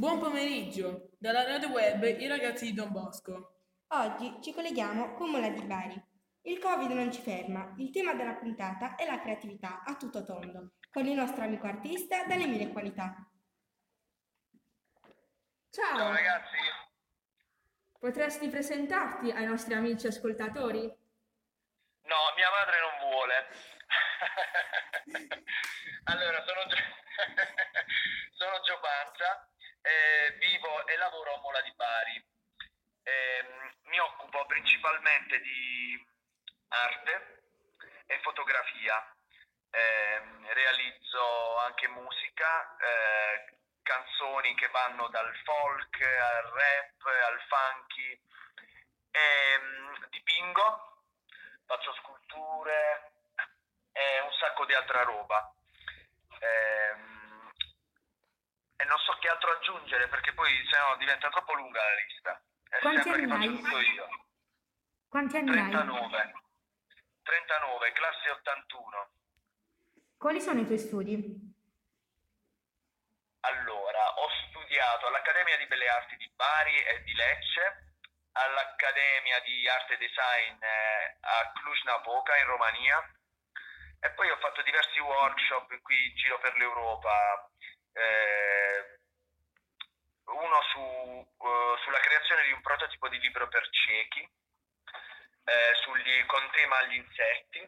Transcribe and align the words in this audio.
Buon 0.00 0.18
pomeriggio, 0.18 1.10
dalla 1.18 1.44
radio 1.44 1.68
web 1.68 2.02
i 2.04 2.26
ragazzi 2.26 2.64
di 2.64 2.72
Don 2.72 2.90
Bosco. 2.90 3.64
Oggi 3.88 4.38
ci 4.40 4.54
colleghiamo 4.54 5.12
con 5.12 5.28
Mola 5.28 5.50
di 5.50 5.60
Bari. 5.60 6.02
Il 6.44 6.58
Covid 6.58 6.90
non 6.92 7.12
ci 7.12 7.20
ferma, 7.20 7.74
il 7.76 7.90
tema 7.90 8.14
della 8.14 8.32
puntata 8.32 8.94
è 8.94 9.04
la 9.04 9.20
creatività 9.20 9.82
a 9.84 9.96
tutto 9.96 10.24
tondo, 10.24 10.76
con 10.90 11.04
il 11.04 11.12
nostro 11.12 11.44
amico 11.44 11.66
artista 11.66 12.24
dalle 12.24 12.46
mille 12.46 12.72
qualità. 12.72 13.14
Ciao, 15.68 15.98
Ciao 15.98 16.12
ragazzi, 16.12 16.56
potresti 17.98 18.48
presentarti 18.48 19.30
ai 19.30 19.44
nostri 19.44 19.74
amici 19.74 20.06
ascoltatori? 20.06 20.80
no, 20.80 22.16
mia 22.36 22.48
madre 22.48 22.76
non 22.80 23.10
vuole. 23.10 23.48
allora, 26.04 26.42
sono, 26.46 26.60
Gio- 26.68 26.76
sono 28.32 28.60
Gio 28.62 28.80
Panza, 28.80 29.49
eh, 29.90 30.32
vivo 30.38 30.86
e 30.86 30.96
lavoro 30.96 31.34
a 31.34 31.40
Mola 31.40 31.60
di 31.62 31.72
Bari. 31.74 32.24
Ehm, 33.02 33.74
mi 33.84 33.98
occupo 33.98 34.46
principalmente 34.46 35.40
di 35.40 36.06
arte 36.68 37.42
e 38.06 38.20
fotografia. 38.20 39.14
Ehm, 39.70 40.52
realizzo 40.52 41.56
anche 41.58 41.88
musica, 41.88 42.76
eh, 42.76 43.58
canzoni 43.82 44.54
che 44.54 44.68
vanno 44.68 45.08
dal 45.08 45.34
folk 45.44 46.00
al 46.00 46.44
rap 46.44 47.06
al 47.06 47.40
funky. 47.48 48.20
Ehm, 49.10 50.06
dipingo, 50.10 51.02
faccio 51.66 51.92
sculture 51.94 53.12
e 53.92 54.20
un 54.20 54.32
sacco 54.34 54.64
di 54.66 54.74
altra 54.74 55.02
roba. 55.02 55.52
Ehm, 56.38 57.10
e 58.79 58.79
non 58.90 58.98
so 58.98 59.16
che 59.20 59.28
altro 59.28 59.52
aggiungere 59.52 60.08
perché 60.08 60.32
poi 60.34 60.50
se 60.68 60.76
no 60.78 60.96
diventa 60.96 61.28
troppo 61.30 61.54
lunga 61.54 61.80
la 61.80 61.94
lista. 61.94 62.42
È 62.68 62.78
Quanti 62.80 63.08
anni 63.08 63.30
hai? 63.30 63.46
tutto 63.46 63.78
io. 63.78 64.08
Quanti 65.08 65.36
anni 65.36 65.50
hai? 65.50 65.70
39. 65.70 66.32
39, 67.22 67.92
classe 67.92 68.30
81. 68.30 69.10
Quali 70.18 70.40
sono 70.40 70.60
i 70.60 70.66
tuoi 70.66 70.78
studi? 70.78 71.48
Allora, 73.42 74.14
ho 74.18 74.28
studiato 74.48 75.06
all'Accademia 75.06 75.56
di 75.56 75.66
Belle 75.66 75.88
Arti 75.88 76.16
di 76.16 76.28
Bari 76.34 76.76
e 76.82 77.02
di 77.04 77.14
Lecce, 77.14 77.94
all'Accademia 78.32 79.40
di 79.40 79.68
Arte 79.68 79.94
e 79.94 79.96
Design 79.98 80.62
eh, 80.62 81.16
a 81.20 81.52
Cluj-Napoca 81.52 82.36
in 82.36 82.46
Romania 82.46 83.14
e 84.00 84.10
poi 84.10 84.30
ho 84.30 84.36
fatto 84.38 84.62
diversi 84.62 84.98
workshop 84.98 85.80
qui 85.80 86.06
in 86.08 86.16
giro 86.16 86.38
per 86.38 86.54
l'Europa, 86.56 87.50
eh, 87.92 88.98
uno 90.24 90.62
su, 90.70 90.80
eh, 90.80 91.76
sulla 91.82 91.98
creazione 92.00 92.44
di 92.44 92.52
un 92.52 92.60
prototipo 92.60 93.08
di 93.08 93.18
libro 93.20 93.48
per 93.48 93.68
ciechi, 93.70 94.20
eh, 95.44 95.74
sugli- 95.82 96.26
con 96.26 96.49
tema 96.60 96.76
agli 96.78 96.96
insetti 96.96 97.58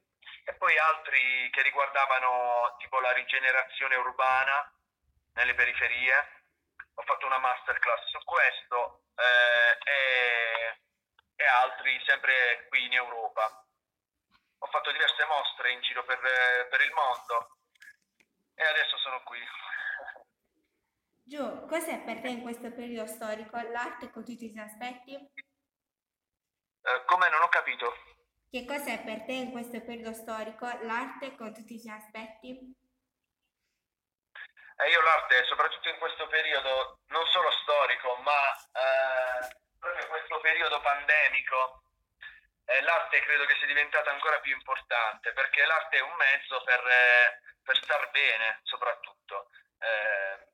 e 0.44 0.54
poi 0.54 0.76
altri 0.76 1.48
che 1.50 1.62
riguardavano 1.62 2.76
tipo 2.78 3.00
la 3.00 3.12
rigenerazione 3.12 3.96
urbana 3.96 4.70
nelle 5.34 5.54
periferie. 5.54 6.14
Ho 6.94 7.02
fatto 7.02 7.24
una 7.24 7.38
masterclass 7.38 8.04
su 8.10 8.18
questo 8.24 9.04
eh, 9.16 9.78
e, 9.90 10.80
e 11.36 11.46
altri 11.46 11.98
sempre 12.04 12.66
qui 12.68 12.84
in 12.84 12.92
Europa. 12.92 13.64
Ho 14.58 14.66
fatto 14.66 14.92
diverse 14.92 15.24
mostre 15.24 15.72
in 15.72 15.80
giro 15.80 16.04
per, 16.04 16.20
per 16.68 16.80
il 16.82 16.92
mondo 16.92 17.56
e 18.54 18.64
adesso 18.64 18.98
sono 18.98 19.22
qui. 19.22 19.40
Gio, 21.24 21.64
cos'è 21.66 22.02
per 22.04 22.20
te 22.20 22.28
in 22.28 22.42
questo 22.42 22.70
periodo 22.72 23.08
storico 23.08 23.56
l'arte 23.56 24.10
con 24.10 24.22
tutti 24.24 24.44
i 24.44 24.50
suoi 24.50 24.64
aspetti? 24.64 25.14
Eh, 25.14 27.04
come 27.06 27.30
non 27.30 27.40
ho 27.40 27.48
capito? 27.48 28.20
Che 28.52 28.66
cos'è 28.66 29.02
per 29.02 29.24
te 29.24 29.32
in 29.32 29.50
questo 29.50 29.80
periodo 29.80 30.12
storico 30.12 30.68
l'arte 30.82 31.34
con 31.36 31.54
tutti 31.54 31.72
i 31.72 31.78
suoi 31.80 31.96
aspetti? 31.96 32.52
Eh, 34.76 34.90
io 34.90 35.00
l'arte, 35.00 35.42
soprattutto 35.48 35.88
in 35.88 35.96
questo 35.96 36.26
periodo, 36.26 37.00
non 37.06 37.24
solo 37.28 37.50
storico, 37.64 38.14
ma 38.16 38.52
eh, 38.76 39.56
proprio 39.78 40.06
questo 40.06 40.38
periodo 40.40 40.82
pandemico, 40.82 41.80
eh, 42.66 42.82
l'arte 42.82 43.20
credo 43.20 43.46
che 43.46 43.56
sia 43.56 43.66
diventata 43.66 44.10
ancora 44.10 44.38
più 44.40 44.52
importante, 44.52 45.32
perché 45.32 45.64
l'arte 45.64 45.96
è 45.96 46.02
un 46.02 46.14
mezzo 46.16 46.62
per, 46.62 46.86
eh, 46.86 47.40
per 47.64 47.76
star 47.80 48.10
bene, 48.10 48.60
soprattutto, 48.64 49.48
eh, 49.80 50.51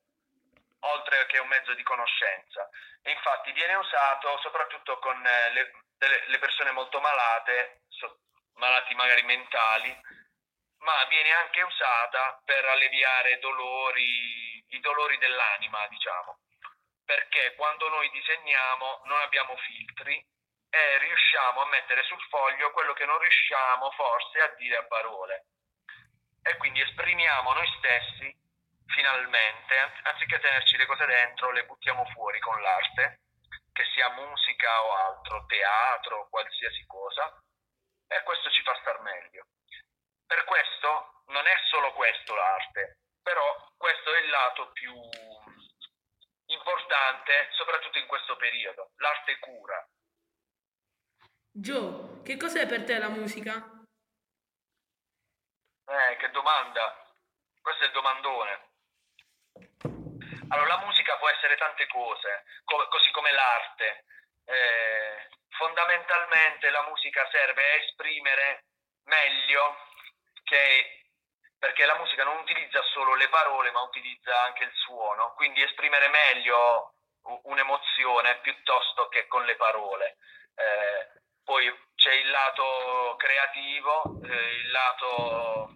oltre 0.81 1.27
che 1.27 1.39
un 1.39 1.49
mezzo 1.49 1.75
di 1.75 1.83
conoscenza. 1.83 2.69
Infatti 3.03 3.53
viene 3.53 3.75
usato 3.75 4.39
soprattutto 4.39 4.99
con 4.99 5.25
eh, 5.27 5.50
le, 5.53 5.71
delle- 5.97 6.25
le 6.27 6.39
persone 6.39 6.71
molto 6.72 7.00
malate, 7.00 7.83
so- 7.89 8.21
malati 8.55 8.94
magari 8.94 9.22
mentali, 9.22 9.97
ma 10.78 11.05
viene 11.09 11.33
anche 11.33 11.62
usata 11.62 12.41
per 12.44 12.65
alleviare 12.67 13.38
dolori, 13.38 14.65
i 14.69 14.81
dolori 14.81 15.19
dell'anima, 15.19 15.87
diciamo. 15.88 16.38
Perché 17.05 17.55
quando 17.55 17.88
noi 17.88 18.11
disegniamo 18.11 19.00
non 19.05 19.21
abbiamo 19.22 19.56
filtri 19.56 20.15
e 20.71 20.99
riusciamo 20.99 21.62
a 21.62 21.67
mettere 21.67 22.03
sul 22.05 22.21
foglio 22.28 22.71
quello 22.72 22.93
che 22.93 23.06
non 23.06 23.19
riusciamo 23.19 23.91
forse 23.93 24.41
a 24.41 24.55
dire 24.56 24.77
a 24.77 24.87
parole. 24.87 25.47
E 26.43 26.56
quindi 26.59 26.81
esprimiamo 26.81 27.53
noi 27.55 27.67
stessi 27.78 28.37
finalmente, 28.98 29.78
an- 29.78 30.00
anziché 30.03 30.41
tenerci 30.41 30.76
le 30.76 30.86
cose 30.86 31.06
dentro, 31.06 31.53
le 31.53 31.64
buttiamo 31.66 32.04
fuori 32.06 32.41
con 32.41 32.60
l'arte, 32.60 33.20
che 33.72 33.84
sia 33.94 34.10
musica 34.10 34.82
o 34.82 34.92
altro, 34.92 35.47
teatro, 35.47 36.26
qualsiasi 36.28 36.84
cosa, 36.86 37.41
e 38.08 38.22
questo 38.25 38.50
ci 38.50 38.60
fa 38.62 38.76
star 38.81 39.00
meglio. 39.03 39.47
Per 40.26 40.44
questo 40.44 41.22
non 41.26 41.47
è 41.47 41.54
solo 41.70 41.92
questo 41.92 42.34
l'arte, 42.34 42.98
però 43.22 43.70
questo 43.76 44.12
è 44.14 44.19
il 44.19 44.31
lato 44.31 44.72
più 44.72 44.92
importante, 46.47 47.50
soprattutto 47.53 47.98
in 47.98 48.06
questo 48.08 48.34
periodo. 48.34 48.91
L'arte 48.97 49.38
cura. 49.38 49.88
Gio, 51.53 52.20
che 52.22 52.37
cos'è 52.37 52.66
per 52.66 52.82
te 52.82 52.98
la 52.98 53.08
musica? 53.08 53.54
Eh, 55.87 56.16
che 56.16 56.31
domanda. 56.31 57.06
Questo 57.60 57.84
è 57.84 57.87
il 57.87 57.92
domandone. 57.92 58.68
Allora, 60.50 60.76
la 60.76 60.84
musica 60.84 61.16
può 61.16 61.28
essere 61.28 61.56
tante 61.56 61.86
cose, 61.88 62.44
co- 62.64 62.88
così 62.88 63.10
come 63.10 63.32
l'arte. 63.32 64.04
Eh, 64.47 65.28
fondamentalmente 65.50 66.70
la 66.70 66.84
musica 66.88 67.28
serve 67.31 67.62
a 67.62 67.75
esprimere 67.84 68.64
meglio 69.04 69.76
che 70.44 71.03
perché 71.58 71.84
la 71.84 71.98
musica 71.98 72.22
non 72.25 72.38
utilizza 72.38 72.81
solo 72.94 73.14
le 73.14 73.28
parole, 73.28 73.70
ma 73.72 73.81
utilizza 73.81 74.42
anche 74.44 74.64
il 74.64 74.72
suono, 74.75 75.34
quindi 75.34 75.60
esprimere 75.62 76.08
meglio 76.08 76.94
un'emozione 77.42 78.38
piuttosto 78.38 79.08
che 79.08 79.26
con 79.26 79.44
le 79.44 79.56
parole. 79.56 80.16
Eh, 80.54 81.20
poi 81.44 81.66
c'è 81.97 82.12
il 82.12 82.31
lato 82.31 83.16
creativo, 83.19 84.20
eh, 84.22 84.54
il 84.62 84.70
lato 84.70 85.72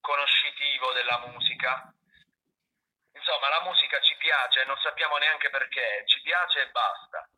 conoscitivo 0.00 0.92
della 0.92 1.18
musica. 1.26 1.92
Insomma, 3.18 3.48
la 3.48 3.62
musica 3.62 4.00
ci 4.00 4.16
piace, 4.16 4.64
non 4.64 4.78
sappiamo 4.78 5.16
neanche 5.18 5.50
perché, 5.50 6.04
ci 6.06 6.20
piace 6.22 6.62
e 6.62 6.70
basta. 6.70 7.28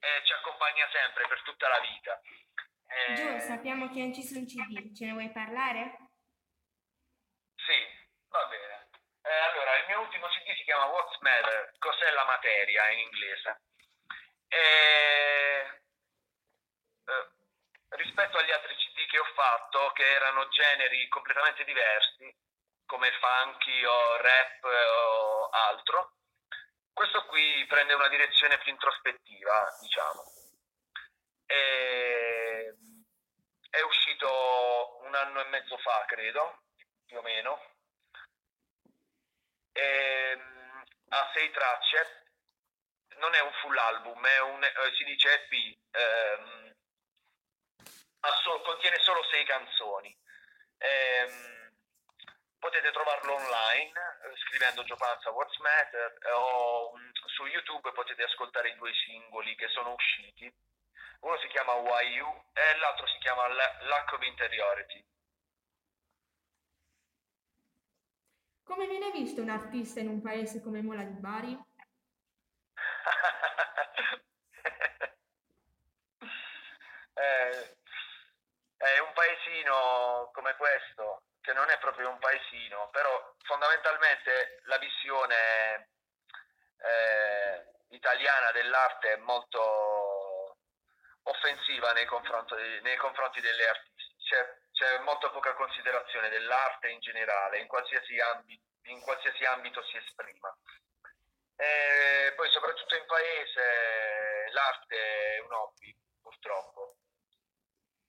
E 0.00 0.22
ci 0.24 0.32
accompagna 0.32 0.88
sempre 0.90 1.26
per 1.28 1.40
tutta 1.42 1.68
la 1.68 1.80
vita. 1.80 2.20
Eh, 2.88 3.14
Gio, 3.14 3.38
sappiamo 3.38 3.88
che 3.90 4.00
non 4.00 4.12
ci 4.12 4.22
sono 4.22 4.44
CD, 4.44 4.94
ce 4.94 5.06
ne 5.06 5.12
vuoi 5.12 5.30
parlare? 5.30 5.96
Sì, 7.54 7.78
va 8.28 8.44
bene. 8.46 8.88
Eh, 9.22 9.38
allora, 9.50 9.76
il 9.76 9.86
mio 9.86 10.00
ultimo 10.00 10.26
CD 10.28 10.56
si 10.56 10.64
chiama 10.64 10.86
What's 10.86 11.18
Matter? 11.20 11.74
Cos'è 11.78 12.10
la 12.10 12.24
materia 12.24 12.90
in 12.90 12.98
inglese? 12.98 13.62
E, 14.48 14.60
eh, 17.04 17.28
rispetto 17.90 18.38
agli 18.38 18.50
altri 18.50 18.74
CD 18.74 19.06
che 19.06 19.18
ho 19.18 19.30
fatto, 19.34 19.92
che 19.92 20.10
erano 20.10 20.48
generi 20.48 21.06
completamente 21.08 21.64
diversi, 21.64 22.34
come 22.88 23.12
funky 23.20 23.84
o 23.84 24.16
rap 24.16 24.64
o 24.64 25.48
altro, 25.50 26.14
questo 26.92 27.26
qui 27.26 27.64
prende 27.68 27.92
una 27.92 28.08
direzione 28.08 28.58
più 28.58 28.72
introspettiva, 28.72 29.76
diciamo. 29.80 30.22
E, 31.46 32.74
è 33.70 33.80
uscito 33.82 34.98
un 35.02 35.14
anno 35.14 35.40
e 35.40 35.48
mezzo 35.48 35.76
fa, 35.78 36.04
credo, 36.06 36.62
più 37.04 37.18
o 37.18 37.22
meno. 37.22 37.74
Ehm, 39.72 40.82
ha 41.10 41.30
sei 41.34 41.50
tracce, 41.50 42.24
non 43.18 43.34
è 43.34 43.40
un 43.40 43.52
full 43.60 43.76
album, 43.76 44.18
un, 44.18 44.64
eh, 44.64 44.94
si 44.96 45.04
dice 45.04 45.32
EP, 45.34 45.78
ehm, 45.90 46.74
ha 48.20 48.32
so- 48.42 48.60
contiene 48.62 48.98
solo 49.00 49.22
sei 49.30 49.44
canzoni. 49.44 50.18
Ehm, 50.78 51.67
potete 52.58 52.90
trovarlo 52.90 53.34
online 53.34 53.92
eh, 54.24 54.36
scrivendo 54.36 54.84
Giopanza 54.84 55.30
What's 55.30 55.56
Matter 55.58 56.18
eh, 56.22 56.30
o 56.32 56.92
mh, 56.96 57.10
su 57.26 57.46
YouTube 57.46 57.92
potete 57.92 58.22
ascoltare 58.24 58.70
i 58.70 58.76
due 58.76 58.92
singoli 59.06 59.54
che 59.56 59.68
sono 59.68 59.92
usciti. 59.92 60.52
Uno 61.20 61.36
si 61.38 61.48
chiama 61.48 61.72
Why 61.74 62.12
You 62.12 62.44
e 62.52 62.76
l'altro 62.78 63.06
si 63.06 63.18
chiama 63.18 63.46
La- 63.48 63.78
Lack 63.82 64.12
of 64.12 64.22
Interiority. 64.22 65.04
Come 68.62 68.86
viene 68.86 69.10
visto 69.10 69.40
un 69.40 69.48
artista 69.48 70.00
in 70.00 70.08
un 70.08 70.20
paese 70.20 70.60
come 70.60 70.82
Mola 70.82 71.02
di 71.02 71.18
Bari? 71.18 71.58
Eh, 77.14 77.76
è 78.76 78.98
un 79.00 79.12
paesino 79.12 80.30
come 80.32 80.54
questo, 80.54 81.22
che 81.48 81.54
non 81.54 81.70
è 81.70 81.78
proprio 81.78 82.10
un 82.10 82.18
paesino, 82.18 82.90
però 82.90 83.34
fondamentalmente 83.44 84.60
la 84.64 84.76
visione 84.76 85.88
eh, 86.76 87.64
italiana 87.88 88.52
dell'arte 88.52 89.14
è 89.14 89.16
molto 89.16 90.58
offensiva 91.22 91.92
nei 91.92 92.04
confronti, 92.04 92.54
nei 92.82 92.96
confronti 92.98 93.40
delle 93.40 93.66
artisti. 93.66 94.14
C'è, 94.28 94.58
c'è 94.72 94.98
molto 94.98 95.30
poca 95.30 95.54
considerazione 95.54 96.28
dell'arte 96.28 96.90
in 96.90 97.00
generale, 97.00 97.60
in 97.60 97.66
qualsiasi, 97.66 98.20
ambi- 98.20 98.60
in 98.82 99.00
qualsiasi 99.00 99.42
ambito 99.46 99.82
si 99.84 99.96
esprima. 99.96 100.54
E 101.56 102.34
poi 102.36 102.50
soprattutto 102.50 102.94
in 102.94 103.06
paese 103.06 104.50
l'arte 104.50 105.36
è 105.36 105.40
un 105.40 105.52
hobby, 105.54 105.96
purtroppo. 106.20 106.96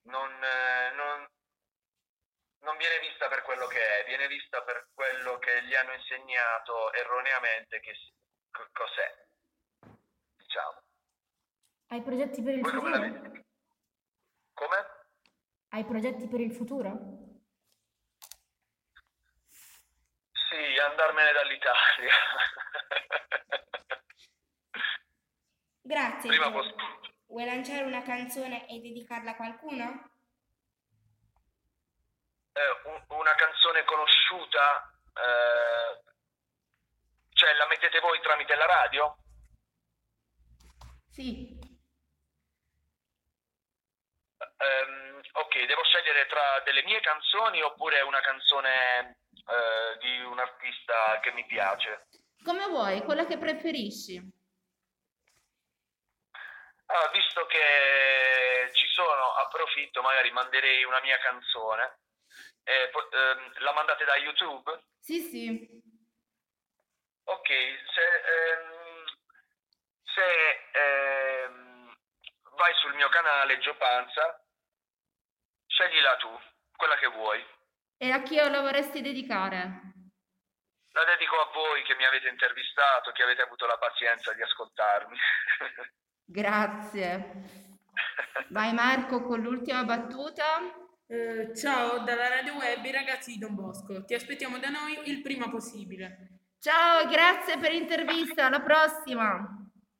Non, 0.02 0.38
non- 0.38 1.29
non 2.60 2.76
viene 2.76 2.98
vista 3.00 3.28
per 3.28 3.42
quello 3.42 3.66
che 3.66 3.80
è, 3.80 4.04
viene 4.06 4.26
vista 4.28 4.62
per 4.62 4.88
quello 4.94 5.38
che 5.38 5.64
gli 5.64 5.74
hanno 5.74 5.92
insegnato 5.94 6.92
erroneamente 6.92 7.80
che 7.80 7.94
co- 8.50 8.68
cos'è, 8.72 9.26
diciamo. 10.36 10.82
Hai 11.88 12.02
progetti 12.02 12.42
per 12.42 12.54
il 12.54 12.60
Voi 12.60 12.72
futuro? 12.72 12.98
Come? 14.54 14.86
Hai 15.70 15.84
progetti 15.84 16.28
per 16.28 16.40
il 16.40 16.52
futuro? 16.52 17.18
Sì, 20.50 20.78
andarmene 20.78 21.32
dall'Italia. 21.32 22.12
Grazie. 25.82 26.28
Prima 26.28 26.50
possibile. 26.50 26.98
Vuoi 27.26 27.44
lanciare 27.44 27.84
una 27.84 28.02
canzone 28.02 28.68
e 28.68 28.80
dedicarla 28.80 29.30
a 29.30 29.36
qualcuno? 29.36 30.10
Eh, 32.52 32.88
un- 32.88 33.04
una 33.30 33.34
canzone 33.34 33.84
conosciuta, 33.84 34.92
eh, 35.14 36.02
cioè 37.32 37.52
la 37.54 37.66
mettete 37.68 38.00
voi 38.00 38.20
tramite 38.20 38.56
la 38.56 38.66
radio? 38.66 39.16
Sì. 41.10 41.58
Ehm, 44.56 45.20
ok, 45.32 45.66
devo 45.66 45.84
scegliere 45.84 46.26
tra 46.26 46.60
delle 46.64 46.82
mie 46.82 47.00
canzoni 47.00 47.62
oppure 47.62 48.00
una 48.00 48.20
canzone 48.20 49.18
eh, 49.30 49.98
di 49.98 50.22
un 50.22 50.38
artista 50.38 51.20
che 51.20 51.30
mi 51.32 51.46
piace. 51.46 52.08
Come 52.42 52.66
vuoi, 52.66 53.02
quella 53.02 53.26
che 53.26 53.38
preferisci. 53.38 54.38
Ah, 56.86 57.08
visto 57.12 57.46
che 57.46 58.70
ci 58.72 58.86
sono, 58.88 59.34
approfitto, 59.34 60.02
magari 60.02 60.32
manderei 60.32 60.82
una 60.82 61.00
mia 61.00 61.18
canzone. 61.18 61.98
Eh, 62.64 62.90
ehm, 62.92 63.52
la 63.58 63.72
mandate 63.72 64.04
da 64.04 64.16
YouTube? 64.16 64.84
Sì, 64.98 65.20
sì. 65.20 65.82
Ok, 67.24 67.48
se, 67.48 68.06
ehm, 68.30 69.04
se 70.02 70.26
ehm, 70.72 71.96
vai 72.56 72.74
sul 72.74 72.94
mio 72.94 73.08
canale 73.08 73.58
Gio 73.58 73.76
Panza, 73.76 74.44
sceglila 75.66 76.16
tu, 76.16 76.28
quella 76.76 76.96
che 76.96 77.06
vuoi. 77.06 77.44
E 77.96 78.10
a 78.10 78.22
chi 78.22 78.36
la 78.36 78.60
vorresti 78.60 79.00
dedicare? 79.00 79.88
La 80.92 81.04
dedico 81.04 81.36
a 81.40 81.50
voi 81.52 81.82
che 81.84 81.94
mi 81.94 82.04
avete 82.04 82.28
intervistato, 82.28 83.12
che 83.12 83.22
avete 83.22 83.42
avuto 83.42 83.66
la 83.66 83.78
pazienza 83.78 84.32
di 84.32 84.42
ascoltarmi. 84.42 85.16
Grazie. 86.24 87.68
Vai 88.48 88.72
Marco 88.72 89.22
con 89.22 89.40
l'ultima 89.40 89.84
battuta. 89.84 90.88
Eh, 91.10 91.50
ciao 91.56 92.04
dalla 92.04 92.28
radio 92.28 92.54
web 92.54 92.84
i 92.84 92.92
ragazzi 92.92 93.32
di 93.32 93.38
Don 93.38 93.56
Bosco. 93.56 94.04
Ti 94.04 94.14
aspettiamo 94.14 94.60
da 94.60 94.68
noi 94.68 95.08
il 95.10 95.22
prima 95.22 95.50
possibile. 95.50 96.38
Ciao, 96.60 97.04
grazie 97.08 97.58
per 97.58 97.72
l'intervista, 97.72 98.46
alla 98.46 98.60
prossima. 98.60 99.26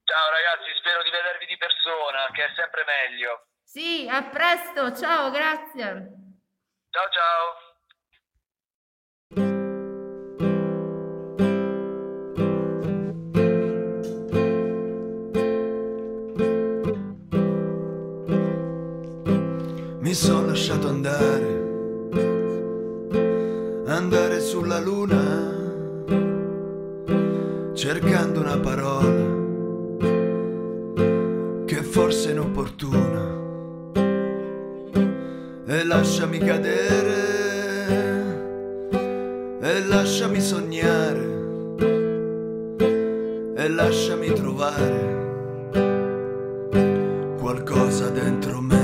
Ciao 0.04 0.30
ragazzi, 0.30 0.70
spero 0.78 1.02
di 1.02 1.10
vedervi 1.10 1.46
di 1.46 1.56
persona, 1.56 2.30
che 2.30 2.44
è 2.44 2.52
sempre 2.54 2.84
meglio. 2.84 3.46
Sì, 3.64 4.06
a 4.08 4.22
presto, 4.22 4.94
ciao, 4.94 5.30
grazie. 5.30 5.82
Ciao 6.90 7.08
ciao. 7.10 7.69
Lasciato 20.70 20.88
andare, 20.88 21.68
andare 23.86 24.40
sulla 24.40 24.78
luna, 24.78 25.52
cercando 27.74 28.38
una 28.38 28.56
parola 28.58 29.38
che 31.64 31.82
forse 31.82 32.28
è 32.28 32.32
inopportuna. 32.32 33.38
E 35.66 35.84
lasciami 35.84 36.38
cadere, 36.38 37.14
e 39.60 39.86
lasciami 39.88 40.40
sognare, 40.40 41.28
e 43.56 43.68
lasciami 43.68 44.32
trovare 44.34 45.18
qualcosa 47.40 48.08
dentro 48.10 48.60
me. 48.60 48.79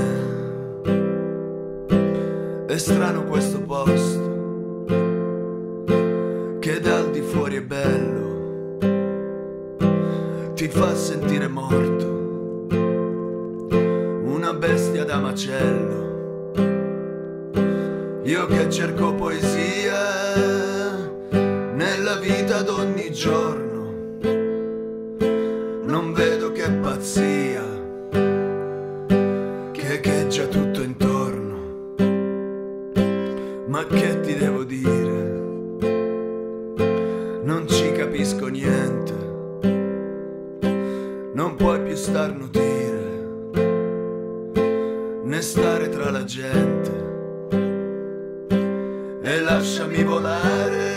È 2.77 2.79
strano 2.79 3.23
questo 3.23 3.59
posto, 3.61 4.85
che 6.59 6.79
dal 6.79 7.09
di 7.09 7.21
fuori 7.21 7.55
è 7.55 7.61
bello, 7.63 8.77
ti 10.53 10.67
fa 10.67 10.93
sentire 10.93 11.47
morto, 11.47 12.67
una 14.25 14.53
bestia 14.53 15.05
da 15.05 15.17
macello. 15.17 16.51
Io 18.21 18.45
che 18.45 18.69
cerco 18.69 19.15
poesia 19.15 19.97
nella 21.73 22.17
vita 22.17 22.61
d'ogni 22.61 23.11
giorno, 23.11 23.91
non 25.83 26.13
vedo 26.13 26.51
che 26.51 26.69
pazzia 26.69 27.36
Ma 33.67 33.85
che 33.85 34.21
ti 34.21 34.33
devo 34.33 34.63
dire? 34.63 35.45
Non 37.43 37.65
ci 37.67 37.91
capisco 37.91 38.47
niente. 38.47 39.13
Non 41.33 41.55
puoi 41.57 41.81
più 41.81 41.95
starnutire, 41.95 43.25
né 45.23 45.41
stare 45.41 45.89
tra 45.89 46.09
la 46.11 46.23
gente. 46.23 46.91
E 49.21 49.39
lasciami 49.41 50.01
volare, 50.03 50.95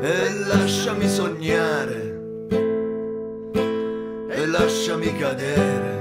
e 0.00 0.30
lasciami 0.46 1.08
sognare, 1.08 2.20
e 4.28 4.46
lasciami 4.46 5.16
cadere 5.16 5.97